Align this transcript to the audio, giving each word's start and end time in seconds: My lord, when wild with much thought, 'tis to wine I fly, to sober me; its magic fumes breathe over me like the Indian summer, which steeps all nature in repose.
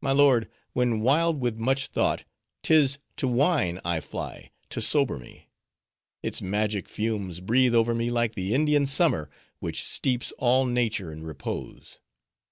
My 0.00 0.10
lord, 0.10 0.50
when 0.72 1.02
wild 1.02 1.40
with 1.40 1.56
much 1.56 1.86
thought, 1.86 2.24
'tis 2.64 2.98
to 3.16 3.28
wine 3.28 3.78
I 3.84 4.00
fly, 4.00 4.50
to 4.70 4.80
sober 4.80 5.18
me; 5.20 5.50
its 6.20 6.42
magic 6.42 6.88
fumes 6.88 7.38
breathe 7.38 7.72
over 7.76 7.94
me 7.94 8.10
like 8.10 8.34
the 8.34 8.54
Indian 8.54 8.86
summer, 8.86 9.30
which 9.60 9.84
steeps 9.84 10.32
all 10.36 10.66
nature 10.66 11.12
in 11.12 11.22
repose. 11.22 12.00